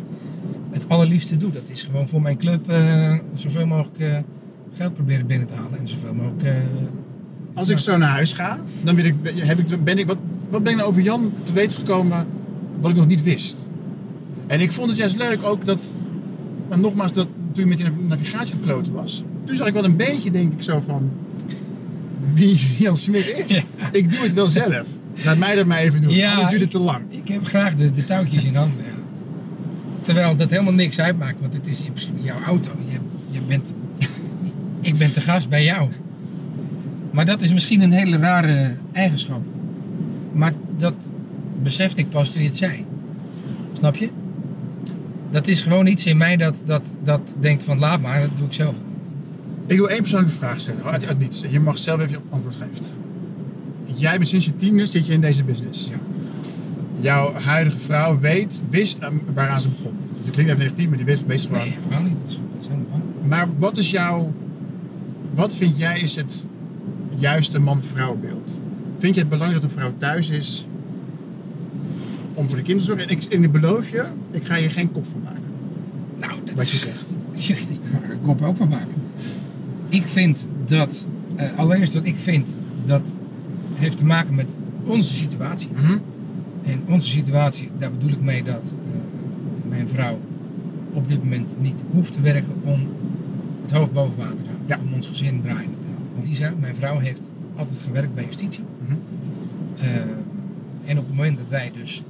het 0.71 0.89
allerliefste 0.89 1.37
doe. 1.37 1.51
Dat 1.51 1.69
is 1.69 1.83
gewoon 1.83 2.07
voor 2.07 2.21
mijn 2.21 2.37
club 2.37 2.69
eh, 2.69 3.15
zoveel 3.33 3.65
mogelijk 3.67 3.99
eh, 3.99 4.17
geld 4.73 4.93
proberen 4.93 5.27
binnen 5.27 5.47
te 5.47 5.53
halen. 5.53 5.79
En 5.79 5.87
zoveel 5.87 6.13
mogelijk... 6.13 6.43
eh, 6.43 6.53
Als 7.53 7.69
ik 7.69 7.77
zo 7.77 7.97
naar 7.97 8.09
huis 8.09 8.31
ga, 8.33 8.59
dan 8.83 8.95
ben 8.95 9.05
ik, 9.05 9.15
heb 9.35 9.59
ik, 9.59 9.83
ben 9.83 9.97
ik 9.97 10.07
wat, 10.07 10.17
wat 10.49 10.63
ben 10.63 10.71
ik 10.71 10.77
nou 10.77 10.89
over 10.89 11.01
Jan 11.01 11.33
te 11.43 11.53
weten 11.53 11.77
gekomen 11.77 12.25
wat 12.79 12.91
ik 12.91 12.97
nog 12.97 13.07
niet 13.07 13.23
wist. 13.23 13.57
En 14.47 14.61
ik 14.61 14.71
vond 14.71 14.89
het 14.89 14.97
juist 14.97 15.17
leuk 15.17 15.43
ook 15.43 15.65
dat, 15.65 15.91
maar 16.69 16.79
nogmaals, 16.79 17.13
dat 17.13 17.27
toen 17.51 17.63
je 17.63 17.69
met 17.69 17.77
die 17.77 17.89
navigatie 18.07 18.53
aan 18.53 18.61
het 18.61 18.69
kloten 18.69 18.93
was, 18.93 19.23
toen 19.45 19.55
zag 19.55 19.67
ik 19.67 19.73
wel 19.73 19.85
een 19.85 19.97
beetje, 19.97 20.31
denk 20.31 20.53
ik, 20.53 20.63
zo 20.63 20.83
van 20.87 21.11
wie 22.33 22.59
Jan 22.79 22.97
Smit 22.97 23.43
is. 23.47 23.63
Ik 23.91 24.11
doe 24.11 24.23
het 24.23 24.33
wel 24.33 24.47
zelf. 24.47 24.85
Laat 25.23 25.37
mij 25.37 25.55
dat 25.55 25.65
maar 25.65 25.77
even 25.77 26.01
doen, 26.01 26.13
Ja, 26.13 26.31
anders 26.31 26.49
duurt 26.49 26.61
het 26.61 26.71
te 26.71 26.79
lang. 26.79 27.03
Ik 27.09 27.27
heb 27.27 27.45
graag 27.45 27.75
de, 27.75 27.93
de 27.93 28.05
touwtjes 28.05 28.43
in 28.43 28.55
handen. 28.55 28.85
Terwijl 30.01 30.35
dat 30.35 30.49
helemaal 30.49 30.73
niks 30.73 30.99
uitmaakt, 30.99 31.39
want 31.39 31.53
het 31.53 31.67
is 31.67 31.81
in 31.81 31.91
principe 31.93 32.21
jouw 32.21 32.39
auto. 32.39 32.71
Je, 32.85 32.97
je 33.29 33.41
bent, 33.41 33.73
ik 34.81 34.97
ben 34.97 35.13
te 35.13 35.21
gast 35.21 35.49
bij 35.49 35.63
jou. 35.63 35.89
Maar 37.11 37.25
dat 37.25 37.41
is 37.41 37.53
misschien 37.53 37.81
een 37.81 37.91
hele 37.91 38.17
rare 38.17 38.75
eigenschap. 38.91 39.41
Maar 40.33 40.53
dat 40.77 41.09
besefte 41.63 42.01
ik 42.01 42.09
pas 42.09 42.29
toen 42.29 42.41
je 42.41 42.47
het 42.47 42.57
zei. 42.57 42.85
Snap 43.73 43.95
je? 43.95 44.09
Dat 45.33 45.47
is 45.47 45.61
gewoon 45.61 45.87
iets 45.87 46.05
in 46.05 46.17
mij 46.17 46.37
dat, 46.37 46.63
dat, 46.65 46.93
dat 47.03 47.33
denkt 47.39 47.63
van 47.63 47.79
laat 47.79 48.01
maar, 48.01 48.21
dat 48.21 48.37
doe 48.37 48.45
ik 48.45 48.53
zelf. 48.53 48.75
Ik 49.65 49.77
wil 49.77 49.89
één 49.89 49.99
persoonlijke 49.99 50.35
vraag 50.35 50.59
stellen, 50.59 50.83
uit, 50.83 51.05
uit 51.05 51.19
niets. 51.19 51.43
Je 51.49 51.59
mag 51.59 51.77
zelf 51.77 51.99
even 51.99 52.11
je 52.11 52.19
antwoord 52.29 52.55
geven. 52.55 52.95
Jij 53.95 54.17
bent 54.17 54.27
sinds 54.29 54.45
je 54.45 54.55
tiende 54.55 54.85
zit 54.85 55.05
je 55.05 55.13
in 55.13 55.21
deze 55.21 55.43
business. 55.43 55.87
Ja. 55.87 55.95
Jouw 56.99 57.33
huidige 57.33 57.77
vrouw 57.79 58.19
weet, 58.19 58.63
wist 58.69 59.03
aan- 59.03 59.21
waaraan 59.33 59.61
ze 59.61 59.69
begon. 59.69 59.97
Dus 60.15 60.25
het 60.25 60.29
klinkt 60.29 60.51
even 60.51 60.63
negatief, 60.63 60.87
maar 60.87 60.97
die 60.97 61.05
wist, 61.05 61.25
wist 61.25 61.45
gewoon. 61.45 61.59
Nee, 61.59 61.77
helemaal 61.83 62.03
niet. 62.09 62.19
Dat 62.21 62.29
is, 62.29 62.39
dat 62.53 62.61
is 62.61 62.67
helemaal 62.67 63.01
Maar 63.27 63.47
wat 63.57 63.77
is 63.77 63.91
jouw, 63.91 64.33
wat 65.33 65.55
vind 65.55 65.77
jij 65.77 65.99
is 65.99 66.15
het 66.15 66.43
juiste 67.15 67.59
man-vrouw 67.59 68.15
beeld? 68.15 68.59
Vind 68.99 69.15
je 69.15 69.21
het 69.21 69.29
belangrijk 69.29 69.61
dat 69.61 69.71
een 69.71 69.77
vrouw 69.77 69.93
thuis 69.97 70.29
is 70.29 70.67
om 72.33 72.49
voor 72.49 72.63
de 72.63 72.79
zorgen? 72.79 73.07
En 73.07 73.15
ik, 73.15 73.23
en 73.23 73.43
ik 73.43 73.51
beloof 73.51 73.89
je, 73.89 74.05
ik 74.31 74.45
ga 74.45 74.55
je 74.55 74.69
geen 74.69 74.91
kop 74.91 75.05
van 75.05 75.21
maken. 75.23 75.41
Nou, 76.19 76.33
dat 76.45 76.55
Wat 76.55 76.69
je 76.69 76.77
zegt. 76.77 77.05
Je 77.47 77.55
mag 77.91 78.03
er 78.03 78.11
een 78.11 78.21
kop 78.21 78.41
ook 78.41 78.57
van 78.57 78.69
maken. 78.69 78.93
Ik 79.89 80.07
vind 80.07 80.47
dat, 80.65 81.05
eh, 81.35 81.57
allereerst 81.57 81.93
wat 81.93 82.05
ik 82.05 82.15
vind, 82.17 82.55
dat 82.85 83.15
heeft 83.73 83.97
te 83.97 84.05
maken 84.05 84.35
met 84.35 84.55
onze 84.83 85.13
situatie. 85.13 85.69
Mhm. 85.73 85.97
En 86.63 86.81
onze 86.87 87.09
situatie, 87.09 87.69
daar 87.77 87.91
bedoel 87.91 88.09
ik 88.09 88.21
mee 88.21 88.43
dat 88.43 88.73
eh, 88.73 89.69
mijn 89.69 89.87
vrouw 89.89 90.19
op 90.93 91.07
dit 91.07 91.23
moment 91.23 91.55
niet 91.59 91.79
hoeft 91.91 92.11
te 92.11 92.21
werken 92.21 92.53
om 92.63 92.87
het 93.61 93.71
hoofd 93.71 93.91
boven 93.93 94.17
water 94.17 94.37
te 94.37 94.43
houden. 94.43 94.67
Ja. 94.67 94.79
Om 94.85 94.93
ons 94.93 95.07
gezin 95.07 95.41
draaiende 95.41 95.77
te 95.77 95.85
houden. 95.85 96.29
Lisa, 96.29 96.53
mijn 96.59 96.75
vrouw, 96.75 96.99
heeft 96.99 97.29
altijd 97.55 97.79
gewerkt 97.79 98.13
bij 98.13 98.25
justitie. 98.25 98.63
Mhm. 98.85 98.93
Eh, 99.79 99.89
en 100.85 100.97
op 100.97 101.05
het 101.05 101.15
moment 101.15 101.37
dat 101.37 101.49
wij 101.49 101.71
dus 101.75 102.03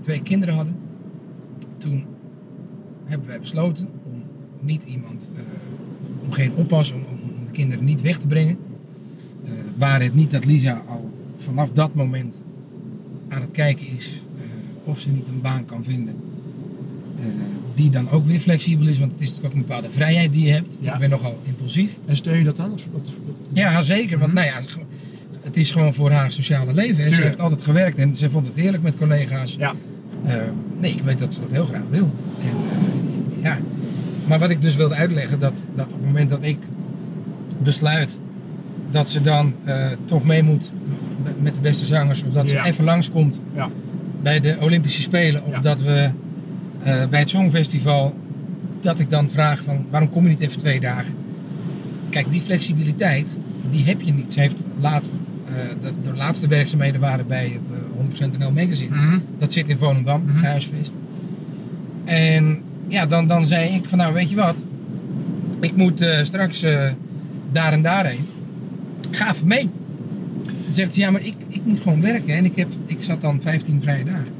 twee 0.00 0.22
kinderen 0.22 0.54
hadden, 0.54 0.74
toen 1.78 2.04
hebben 3.04 3.28
wij 3.28 3.40
besloten 3.40 3.88
om 4.04 4.22
niet 4.60 4.82
iemand, 4.82 5.30
eh, 5.34 5.42
om 6.24 6.32
geen 6.32 6.52
oppas, 6.54 6.92
om, 6.92 7.00
om 7.22 7.44
de 7.46 7.52
kinderen 7.52 7.84
niet 7.84 8.00
weg 8.00 8.18
te 8.18 8.26
brengen. 8.26 8.56
Eh 9.44 9.50
waar 9.76 10.02
het 10.02 10.14
niet 10.14 10.30
dat 10.30 10.44
Lisa 10.44 10.82
al 10.88 11.10
vanaf 11.36 11.70
dat 11.72 11.94
moment 11.94 12.40
aan 13.28 13.40
het 13.40 13.50
kijken 13.50 13.86
is 13.96 14.22
eh, 14.38 14.88
of 14.88 15.00
ze 15.00 15.10
niet 15.10 15.28
een 15.28 15.40
baan 15.40 15.64
kan 15.64 15.84
vinden. 15.84 16.14
die 17.74 17.90
dan 17.90 18.10
ook 18.10 18.26
weer 18.26 18.40
flexibel 18.40 18.86
is, 18.86 18.98
want 18.98 19.12
het 19.12 19.20
is 19.20 19.26
natuurlijk 19.28 19.54
ook 19.54 19.60
een 19.60 19.66
bepaalde 19.66 19.90
vrijheid 19.90 20.32
die 20.32 20.46
je 20.46 20.52
hebt. 20.52 20.76
Ja. 20.80 20.92
Ik 20.94 20.98
ben 21.00 21.10
nogal 21.10 21.38
impulsief. 21.44 21.98
En 22.06 22.16
steun 22.16 22.38
je 22.38 22.44
dat 22.44 22.56
wat- 22.92 23.12
Ja, 23.52 23.82
zeker. 23.82 24.18
Want 24.18 24.32
Mhm. 24.32 24.40
nou 24.44 24.52
ja, 24.54 24.68
het 25.48 25.56
is 25.56 25.70
gewoon- 25.70 25.94
voor 25.94 26.10
haar 26.10 26.32
sociale 26.32 26.72
leven. 26.72 27.02
hè. 27.04 27.08
Ze 27.08 27.22
heeft 27.22 27.40
altijd 27.40 27.62
gewerkt 27.62 27.98
en 27.98 28.16
ze 28.16 28.30
vond 28.30 28.46
het 28.46 28.54
heerlijk 28.54 28.82
met 28.82 28.96
collega's. 28.96 29.56
Ja. 29.58 29.72
Eh, 30.26 30.34
nee, 30.80 30.92
ik 30.94 31.02
weet 31.02 31.18
dat 31.18 31.34
ze 31.34 31.40
dat 31.40 31.50
heel 31.52 31.64
graag 31.64 31.82
wil. 31.90 32.10
En, 32.40 32.46
eh, 32.46 33.42
ja. 33.44 33.58
Maar 34.26 34.38
wat 34.38 34.50
ik 34.50 34.62
dus 34.62 34.76
wilde 34.76 34.94
uitleggen, 34.94 35.38
dat, 35.40 35.64
dat 35.74 35.84
op 35.92 35.98
het 35.98 36.06
moment 36.06 36.30
dat 36.30 36.38
ik 36.42 36.58
besluit 37.62 38.18
dat 38.90 39.08
ze 39.08 39.20
dan 39.20 39.52
eh, 39.64 39.86
toch 40.04 40.24
mee 40.24 40.42
moet 40.42 40.72
met- 41.40 41.54
de 41.54 41.60
beste 41.60 41.84
zangers, 41.84 42.22
of 42.22 42.32
dat 42.32 42.48
ze 42.48 42.54
Ja. 42.54 42.64
even 42.66 42.84
langskomt 42.84 43.40
Ja. 43.54 43.68
bij 44.22 44.40
de 44.40 44.56
Olympische 44.60 45.02
Spelen, 45.02 45.44
of 45.44 45.52
Ja. 45.52 45.60
dat 45.60 45.80
we 45.80 46.10
bij 47.10 47.20
het 47.20 47.30
Songfestival, 47.30 48.14
dat 48.80 48.98
ik 48.98 49.10
dan 49.10 49.30
vraag 49.30 49.62
van 49.62 49.86
waarom 49.90 50.10
kom 50.10 50.22
je 50.22 50.28
niet 50.28 50.40
even 50.40 50.58
twee 50.58 50.80
dagen? 50.80 51.14
Kijk, 52.10 52.30
die 52.30 52.40
flexibiliteit, 52.40 53.36
die 53.70 53.84
heb 53.84 54.00
je 54.00 54.12
niet. 54.12 54.32
Ze 54.32 54.40
heeft 54.40 54.64
laatst 54.80 55.12
de, 55.82 55.92
de 56.02 56.16
laatste 56.16 56.48
werkzaamheden 56.48 57.00
waren 57.00 57.26
bij 57.26 57.48
het 57.48 57.70
eh, 58.20 58.32
100% 58.34 58.38
NL 58.38 58.52
Magazine. 58.52 58.96
Mhm. 58.96 59.18
Dat 59.38 59.52
zit 59.52 59.68
in 59.68 59.78
Volendam, 59.78 60.28
huisvest. 60.28 60.94
En 62.04 62.62
ja, 62.88 63.06
dan, 63.06 63.26
dan 63.26 63.46
zei 63.46 63.74
ik 63.74 63.88
van 63.88 63.98
nou 63.98 64.12
weet 64.12 64.30
je 64.30 64.36
wat, 64.36 64.62
ik 65.60 65.76
moet 65.76 66.00
eh, 66.00 66.24
straks 66.24 66.62
eh, 66.62 66.90
daar 67.52 67.72
en 67.72 67.82
daarheen. 67.82 68.26
Ga 69.10 69.30
even 69.30 69.46
mee. 69.46 69.70
Dan 70.44 70.72
zegt 70.72 70.94
hij, 70.94 71.04
ja 71.04 71.10
maar 71.10 71.22
ik, 71.22 71.34
ik 71.48 71.64
moet 71.64 71.80
gewoon 71.80 72.00
werken 72.00 72.34
en 72.34 72.44
ik, 72.44 72.56
heb, 72.56 72.68
ik 72.86 73.02
zat 73.02 73.20
dan 73.20 73.42
15 73.42 73.82
vrije 73.82 74.04
dagen. 74.04 74.32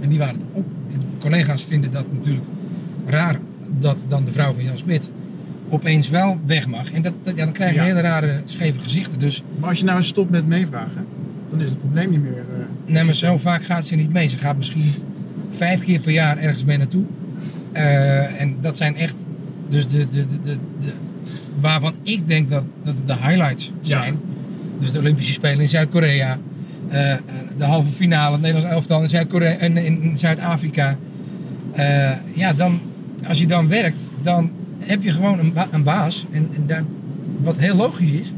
En 0.00 0.08
die 0.08 0.18
waren 0.18 0.40
op. 0.52 0.66
En 0.92 1.02
collega's 1.18 1.64
vinden 1.64 1.90
dat 1.90 2.12
natuurlijk 2.12 2.46
raar 3.06 3.38
dat 3.78 4.04
dan 4.08 4.24
de 4.24 4.32
vrouw 4.32 4.54
van 4.54 4.64
Jan 4.64 4.78
Smit 4.78 5.10
opeens 5.68 6.08
wel 6.08 6.38
weg 6.46 6.66
mag. 6.66 6.92
En 6.92 7.02
dat, 7.02 7.12
dat, 7.22 7.36
ja, 7.36 7.44
dan 7.44 7.52
krijg 7.52 7.70
je 7.72 7.76
Ja. 7.78 7.84
hele 7.84 8.00
rare 8.00 8.40
scheve 8.44 8.78
gezichten. 8.78 9.18
Dus 9.18 9.42
Maar 9.60 9.68
als 9.68 9.78
je 9.78 9.84
nou 9.84 9.96
eens 9.98 10.06
stopt 10.08 10.30
met 10.30 10.46
meevragen, 10.46 11.06
dan 11.50 11.60
is 11.60 11.68
het 11.70 11.78
probleem 11.78 12.10
niet 12.10 12.22
meer. 12.22 12.32
eh, 12.38 12.92
Nee, 12.92 13.04
maar 13.04 13.14
zo 13.14 13.36
vaak 13.36 13.64
gaat 13.64 13.86
ze 13.86 13.96
niet 13.96 14.12
mee. 14.12 14.28
Ze 14.28 14.38
gaat 14.38 14.56
misschien 14.56 14.84
vijf 15.50 15.80
keer 15.80 16.00
per 16.00 16.12
jaar 16.12 16.38
ergens 16.38 16.64
mee 16.64 16.78
naartoe. 16.78 17.04
Eh, 17.72 18.40
en 18.40 18.56
dat 18.60 18.76
zijn 18.76 18.96
echt, 18.96 19.14
dus 19.68 19.88
de, 19.88 19.98
de, 20.08 20.26
de, 20.26 20.38
de, 20.44 20.56
de- 20.80 20.92
waarvan 21.60 21.94
ik 22.02 22.28
denk 22.28 22.50
dat, 22.50 22.62
dat 22.82 22.94
het 22.94 23.06
de 23.06 23.14
highlights 23.16 23.72
Ja. 23.80 23.98
zijn. 24.02 24.16
Dus 24.80 24.92
de 24.92 24.98
Olympische 24.98 25.32
Spelen 25.32 25.60
in 25.60 25.68
Zuid-Korea. 25.68 26.38
eh, 26.88 27.14
de 27.58 27.64
halve 27.64 27.88
finale, 27.90 28.36
Nederlands 28.38 28.68
elftal 28.70 29.02
in, 29.02 29.08
Zuid-Korea, 29.08 29.56
en 29.56 29.76
in, 29.76 30.02
in 30.02 30.18
Zuid-Afrika. 30.18 30.96
Eh, 31.72 32.10
ja, 32.34 32.52
dan, 32.52 32.80
als 33.28 33.38
je 33.38 33.46
dan 33.46 33.68
werkt, 33.68 34.08
dan 34.22 34.50
heb 34.86 35.02
je 35.02 35.12
gewoon 35.12 35.38
een, 35.38 35.52
ba- 35.52 35.68
een 35.70 35.82
baas. 35.82 36.26
En, 36.30 36.48
en 36.54 36.66
daar, 36.66 36.84
wat 37.42 37.56
heel 37.58 37.74
logisch 37.76 38.10
is, 38.10 38.32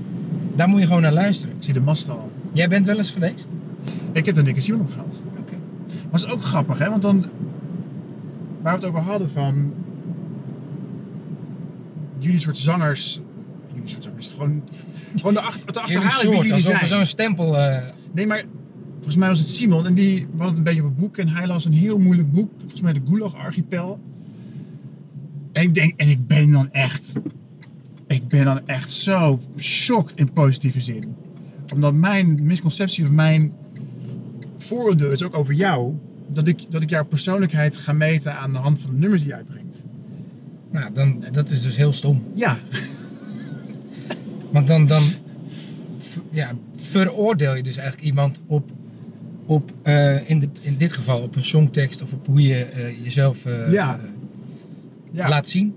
daar 0.54 0.68
moet 0.68 0.80
je 0.80 0.86
gewoon 0.86 1.02
naar 1.02 1.12
luisteren. 1.12 1.54
Ik 1.56 1.64
zie 1.64 1.74
de 1.74 1.80
mast 1.80 2.10
al. 2.10 2.30
Jij 2.52 2.68
bent 2.68 2.86
wel 2.86 2.98
eens 2.98 3.10
geweest? 3.10 3.48
Ik 4.12 4.26
heb 4.26 4.36
er 4.36 4.42
Nick 4.42 4.60
Simon 4.62 4.80
op 4.80 4.90
gehad. 4.90 5.22
Oké. 5.40 5.52
Maar 6.10 6.20
het 6.20 6.22
is 6.22 6.28
ook 6.36 6.42
grappig, 6.42 6.78
hè? 6.78 6.90
Want 6.90 7.02
dan, 7.02 7.24
waar 8.62 8.78
we 8.78 8.86
het 8.86 8.88
over 8.94 9.00
hadden 9.10 9.30
van 9.30 9.72
jullie 12.18 12.38
soort 12.40 12.58
zangers, 12.58 13.20
jullie 13.74 13.88
soort 13.88 14.02
zangers, 14.04 14.30
gewoon, 14.30 14.62
gewoon 15.16 15.34
de, 15.34 15.40
achter, 15.40 15.66
het 15.66 15.76
Jullie 15.86 15.96
achterhalen 16.04 16.20
wie 16.26 16.34
soort, 16.34 16.46
jullie 16.46 16.62
zijn. 16.62 16.86
zo'n 16.86 17.06
stempel... 17.06 17.56
eh, 17.58 17.82
Nee, 18.12 18.26
maar 18.26 18.44
volgens 18.94 19.16
mij 19.16 19.28
was 19.28 19.38
het 19.38 19.50
Simon 19.50 19.86
en 19.86 19.94
die 19.94 20.26
hadden 20.30 20.46
het 20.48 20.56
een 20.56 20.62
beetje 20.62 20.80
op 20.82 20.88
een 20.88 20.94
boek 20.96 21.16
en 21.16 21.28
hij 21.28 21.46
las 21.46 21.64
een 21.64 21.72
heel 21.72 21.98
moeilijk 21.98 22.32
boek, 22.32 22.50
volgens 22.58 22.80
mij 22.80 22.92
de 22.92 23.00
Gulag 23.08 23.34
Archipel. 23.36 24.00
En 25.56 25.62
ik 25.62 25.74
denk, 25.74 26.00
en 26.00 26.08
ik 26.08 26.26
ben 26.26 26.50
dan 26.52 26.72
echt, 26.72 27.12
ik 28.06 28.28
ben 28.28 28.44
dan 28.44 28.60
echt 28.68 28.90
zo 28.90 29.40
shocked 29.58 30.18
in 30.18 30.32
positieve 30.32 30.80
zin. 30.80 31.14
Omdat 31.74 31.94
mijn 31.94 32.46
misconceptie 32.46 33.04
of 33.04 33.10
mijn 33.10 33.52
vooroordeel 34.58 35.10
is 35.10 35.22
ook 35.22 35.36
over 35.36 35.54
jou, 35.54 35.94
dat 36.28 36.46
ik, 36.48 36.64
dat 36.70 36.82
ik 36.82 36.90
jouw 36.90 37.04
persoonlijkheid 37.04 37.76
ga 37.76 37.92
meten 37.92 38.36
aan 38.38 38.52
de 38.52 38.58
hand 38.58 38.80
van 38.80 38.90
de 38.90 38.98
nummers 38.98 39.22
die 39.22 39.30
je 39.30 39.36
uitbrengt. 39.36 39.82
nou, 40.70 40.92
dan, 40.92 41.24
dat 41.32 41.50
is 41.50 41.62
dus 41.62 41.76
heel 41.76 41.92
stom. 41.92 42.22
Ja, 42.34 42.58
Want 44.52 44.66
dan, 44.66 44.86
dan 44.86 45.02
ja, 46.30 46.52
veroordeel 46.76 47.54
je 47.54 47.62
dus 47.62 47.76
eigenlijk 47.76 48.06
iemand 48.08 48.40
op, 48.46 48.70
op 49.46 49.72
eh, 49.82 50.30
in, 50.30 50.38
dit- 50.40 50.58
in 50.60 50.76
dit 50.76 50.92
geval, 50.92 51.22
op 51.22 51.36
een 51.36 51.44
songtekst 51.44 52.02
of 52.02 52.12
op 52.12 52.26
hoe 52.26 52.40
je 52.42 52.64
eh, 52.64 53.02
jezelf 53.04 53.46
eh, 53.46 53.72
Ja. 53.72 54.00
Ja. 55.10 55.28
laat 55.28 55.48
zien. 55.48 55.74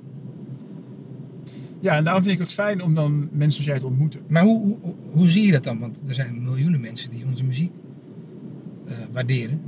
ja, 1.79 1.95
en 1.95 2.03
daarom 2.03 2.21
vind 2.23 2.33
ik 2.35 2.39
het 2.41 2.51
fijn 2.53 2.83
om 2.83 2.93
dan 2.95 3.29
mensen 3.31 3.63
zoals 3.63 3.65
jij 3.67 3.79
te 3.79 3.85
ontmoeten. 3.87 4.19
Maar 4.27 4.43
hoe, 4.43 4.61
hoe, 4.81 4.93
hoe- 5.11 5.27
zie 5.27 5.45
je 5.45 5.51
dat 5.51 5.63
dan? 5.63 5.79
Want 5.79 6.01
er 6.07 6.13
zijn 6.13 6.43
miljoenen 6.43 6.79
mensen 6.79 7.09
die 7.11 7.25
onze 7.25 7.43
muziek 7.43 7.71
eh, 8.87 8.93
waarderen. 9.11 9.61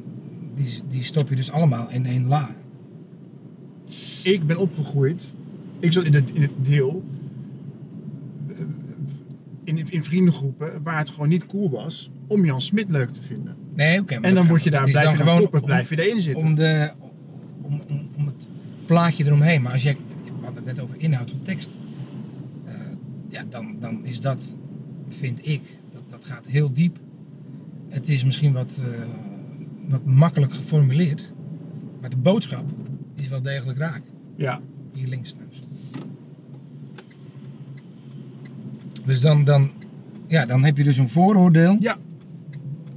Die, 0.55 0.81
die 0.87 1.03
stop 1.03 1.29
je 1.29 1.35
dus 1.35 1.51
allemaal 1.51 1.89
in 1.89 2.05
één 2.05 2.27
la. 2.27 2.55
ik 4.23 4.45
ben 4.45 4.57
opgegroeid. 4.57 5.31
Ik 5.79 5.91
zat 5.93 6.03
in 6.03 6.13
het, 6.13 6.31
in 6.33 6.41
het 6.41 6.51
deel. 6.57 7.03
eh, 8.47 8.55
In, 9.63 9.89
in 9.89 10.03
vriendengroepen 10.03 10.83
waar 10.83 10.97
het 10.97 11.09
gewoon 11.09 11.29
niet 11.29 11.45
cool 11.45 11.69
was 11.69 12.11
om 12.27 12.45
Jan 12.45 12.61
Smit 12.61 12.89
leuk 12.89 13.09
te 13.09 13.21
vinden. 13.21 13.55
Nee, 13.75 13.99
oké. 13.99 14.19
maar 14.19 14.29
En 14.29 14.35
dan 14.35 14.47
word 14.47 14.63
je 14.63 14.69
daar, 14.71 14.89
blijf 14.89 15.11
je 15.17 15.23
dan 15.23 15.25
gewoon 15.37 15.61
blijf 15.65 15.89
je 15.89 16.03
erin 16.07 16.21
zitten. 16.21 16.47
om, 16.47 16.55
de, 16.55 16.91
om, 17.61 17.81
om, 17.89 18.07
om 18.17 18.25
het 18.25 18.47
plaatje 18.91 19.25
eromheen. 19.25 19.61
Maar 19.61 19.71
als 19.71 19.83
je, 19.83 19.93
we 20.23 20.31
hadden 20.43 20.55
het 20.55 20.65
net 20.65 20.79
over 20.79 20.95
inhoud 20.97 21.29
van 21.29 21.41
tekst. 21.41 21.69
Eh, 22.65 22.73
ja, 23.29 23.43
dan, 23.49 23.75
dan 23.79 24.05
is 24.05 24.19
dat, 24.19 24.53
vind 25.09 25.47
ik, 25.47 25.61
dat, 25.93 26.01
dat 26.09 26.25
gaat 26.25 26.45
heel 26.47 26.73
diep. 26.73 26.97
Het 27.89 28.09
is 28.09 28.23
misschien 28.23 28.53
wat, 28.53 28.81
eh, 28.81 28.87
wat 29.87 30.05
makkelijk 30.05 30.53
geformuleerd. 30.53 31.31
Maar 32.01 32.09
de 32.09 32.15
boodschap 32.15 32.63
is 33.15 33.27
wel 33.27 33.41
degelijk 33.41 33.77
raak. 33.77 34.01
Ja, 34.35 34.61
Hier 34.93 35.07
links 35.07 35.31
trouwens. 35.31 35.59
Dus 39.05 39.21
dan, 39.21 39.43
dan, 39.43 39.71
ja, 40.27 40.45
dan 40.45 40.63
heb 40.63 40.77
je 40.77 40.83
dus 40.83 40.97
een 40.97 41.09
vooroordeel. 41.09 41.77
ja. 41.79 41.97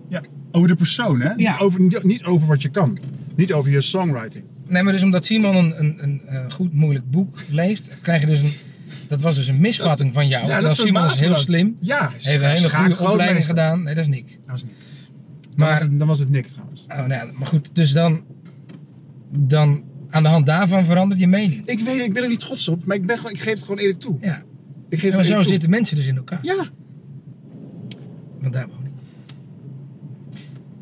ja. 0.09 0.23
Over 0.51 0.69
de 0.69 0.75
persoon, 0.75 1.21
hè? 1.21 1.33
Ja. 1.37 1.59
Over, 1.59 1.81
niet 2.03 2.25
over 2.25 2.47
wat 2.47 2.63
je 2.63 2.69
kan. 2.69 2.99
Niet 3.35 3.53
over 3.53 3.71
je 3.71 3.81
songwriting. 3.81 4.45
Nee, 4.69 4.83
maar 4.83 4.93
dus 4.93 5.03
omdat 5.03 5.25
Simon 5.25 5.57
een, 5.57 5.79
een, 5.79 5.99
een, 6.03 6.21
eh, 6.27 6.51
goed 6.51 6.73
moeilijk 6.73 7.11
boek 7.11 7.39
leest, 7.49 7.91
krijg 8.03 8.21
je 8.21 8.27
dus 8.27 8.41
een. 8.41 8.53
Dat 9.09 9.21
was 9.21 9.35
dus 9.35 9.49
een 9.49 9.61
misvatting 9.61 10.13
van 10.15 10.29
jou. 10.29 10.47
Ja, 10.47 10.61
dat 10.61 10.73
is 10.73 10.81
Simon 10.81 11.05
is 11.07 11.19
heel 11.19 11.31
me 11.31 11.37
slim. 11.37 11.77
Ja, 11.81 12.11
Heeft 12.19 12.43
een 12.43 12.49
hele 12.51 12.69
goede 12.71 13.11
opleiding 13.11 13.47
gedaan. 13.47 13.83
Nee, 13.83 13.95
dat 13.95 14.05
is 14.05 14.11
Nick. 14.11 14.27
Dat 14.29 14.39
was 14.47 14.65
Nick. 14.65 14.73
Dan, 15.43 15.53
Maar- 15.57 15.71
was 15.71 15.81
het, 15.81 15.99
dan 15.99 16.09
was 16.09 16.19
het 16.19 16.31
Nick 16.31 16.47
trouwens. 16.47 16.85
Oh, 16.89 16.97
nou 16.97 17.09
ja, 17.13 17.29
maar 17.39 17.47
goed, 17.47 17.75
dus 17.75 17.93
dan, 17.93 18.25
dan 19.31 19.83
aan 20.11 20.23
de 20.23 20.29
hand 20.29 20.47
daarvan 20.47 20.85
verandert 20.85 21.21
je 21.21 21.27
mening. 21.27 21.63
Ik 21.67 21.81
weet, 21.81 22.01
ik 22.01 22.13
ben 22.13 22.23
er 22.23 22.29
niet 22.29 22.41
trots 22.41 22.69
op, 22.69 22.85
maar 22.85 22.97
ik, 22.97 23.07
ben 23.07 23.17
gewoon, 23.17 23.33
ik 23.33 23.41
geef 23.41 23.53
het 23.55 23.63
gewoon 23.63 23.79
eerlijk 23.79 24.01
toe. 24.01 24.19
Ja. 24.21 24.43
Ik 24.89 24.99
geef 25.01 25.13
En 25.13 25.19
het 25.19 25.27
zo 25.27 25.35
toe. 25.41 25.45
zitten 25.51 25.71
mensen 25.71 25.97
dus 25.97 26.07
in 26.07 26.17
elkaar. 26.17 26.39
Ja, 26.43 26.69
Want 28.41 28.53
daar 28.53 28.67
woon 28.69 28.85
ik. 28.85 28.93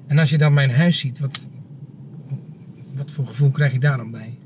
En 0.06 0.18
als 0.18 0.30
je 0.30 0.38
dan 0.38 0.52
mijn 0.54 0.70
huis 0.70 0.98
ziet, 0.98 1.18
wat, 1.18 1.48
wat 3.02 3.10
voor 3.10 3.26
gevoel 3.26 3.50
krijg 3.50 3.72
je 3.72 3.78
daar 3.78 3.96
dan 3.96 4.10
bij? 4.10 4.38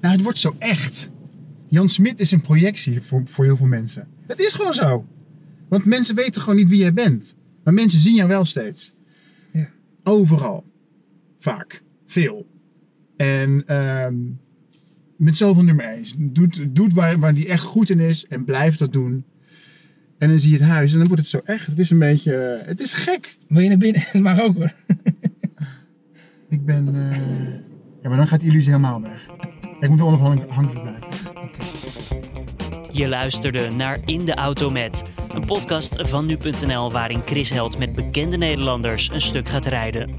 nou 0.00 0.14
het 0.14 0.22
wordt 0.22 0.38
zo 0.38 0.56
echt. 0.58 1.10
Jan 1.68 1.88
Smit 1.88 2.20
is 2.20 2.30
een 2.30 2.40
projectie 2.40 3.00
voor, 3.00 3.22
voor 3.26 3.44
heel 3.44 3.56
veel 3.56 3.66
mensen. 3.66 4.08
Het 4.26 4.40
is 4.40 4.54
gewoon 4.54 4.74
zo. 4.74 5.06
Want 5.68 5.84
mensen 5.84 6.14
weten 6.14 6.40
gewoon 6.40 6.56
niet 6.56 6.68
wie 6.68 6.78
jij 6.78 6.92
bent. 6.92 7.34
Maar 7.64 7.74
mensen 7.74 7.98
zien 7.98 8.14
jou 8.14 8.28
wel 8.28 8.44
steeds. 8.44 8.94
Ja. 9.52 9.68
Overal. 10.02 10.64
Vaak. 11.38 11.82
Veel. 12.06 12.46
En 13.16 13.62
ehm, 13.66 14.16
met 15.16 15.36
zoveel 15.36 15.64
nummer 15.64 15.84
1. 15.84 16.32
Doet, 16.32 16.74
doet 16.74 16.92
waar, 16.92 17.18
waar 17.18 17.34
die 17.34 17.48
echt 17.48 17.62
goed 17.62 17.90
in 17.90 18.00
is 18.00 18.26
en 18.26 18.44
blijft 18.44 18.78
dat 18.78 18.92
doen. 18.92 19.24
En 20.18 20.28
dan 20.28 20.40
zie 20.40 20.50
je 20.50 20.56
het 20.56 20.66
huis 20.66 20.92
en 20.92 20.98
dan 20.98 21.06
wordt 21.06 21.22
het 21.22 21.30
zo 21.30 21.40
echt. 21.44 21.66
Het 21.66 21.78
is 21.78 21.90
een 21.90 21.98
beetje. 21.98 22.62
Het 22.64 22.80
is 22.80 22.92
gek. 22.92 23.36
Wil 23.48 23.62
je 23.62 23.68
naar 23.68 23.78
binnen? 23.78 24.04
Mag 24.22 24.40
ook 24.40 24.54
hoor. 24.54 24.74
Ik 26.54 26.64
ben. 26.64 26.88
eh, 26.94 27.18
Ja, 28.02 28.08
maar 28.08 28.16
dan 28.16 28.26
gaat 28.26 28.40
die 28.40 28.48
illusie 28.50 28.72
helemaal 28.72 29.00
weg. 29.00 29.26
Ik 29.80 29.88
moet 29.88 30.00
onafhankelijk 30.00 30.82
blijven. 30.82 31.02
Je 32.92 33.08
luisterde 33.08 33.70
naar 33.70 33.98
In 34.04 34.24
de 34.24 34.34
Auto 34.34 34.70
Met, 34.70 35.12
een 35.34 35.46
podcast 35.46 36.08
van 36.08 36.26
nu.nl 36.26 36.92
waarin 36.92 37.20
Chris 37.24 37.50
Held 37.50 37.78
met 37.78 37.94
bekende 37.94 38.36
Nederlanders 38.36 39.10
een 39.10 39.20
stuk 39.20 39.48
gaat 39.48 39.66
rijden. 39.66 40.14